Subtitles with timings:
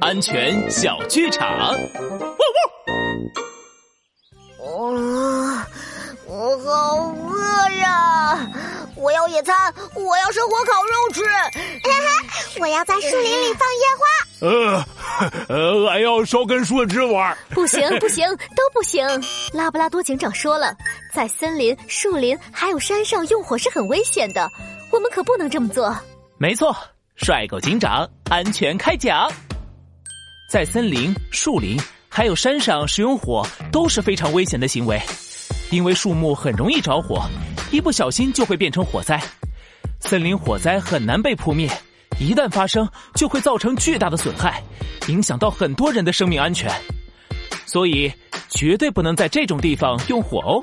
[0.00, 1.46] 安全小剧场。
[4.60, 5.66] 哇，
[6.26, 6.96] 我好
[7.30, 8.50] 饿呀！
[8.96, 11.22] 我要野餐，我要生火烤肉吃。
[12.60, 14.04] 我要在树林里放烟花。
[14.40, 14.84] 呃，
[15.48, 17.36] 呃，俺要烧根树枝玩。
[17.50, 19.06] 不行，不行，都不行。
[19.52, 20.74] 拉布拉多警长说了，
[21.12, 24.48] 在森林、树林还有山上用火是很危险的，
[24.90, 25.94] 我们可不能这么做。
[26.38, 26.76] 没错，
[27.16, 29.30] 帅狗警长安全开讲。
[30.50, 31.78] 在森林、树林
[32.08, 35.00] 还有山上使用火都是非常危险的行为，
[35.70, 37.24] 因为树木很容易着火，
[37.70, 39.20] 一不小心就会变成火灾。
[40.00, 41.70] 森林火灾很难被扑灭，
[42.18, 44.60] 一旦发生就会造成巨大的损害，
[45.06, 46.70] 影响到很多人的生命安全。
[47.64, 48.12] 所以
[48.50, 50.60] 绝对不能在这种地方用火哦。